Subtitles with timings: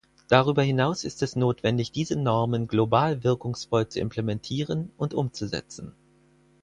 [0.29, 5.93] Darüber hinaus ist es notwendig, diese Normen global wirkungsvoll zu implementieren und umzusetzen.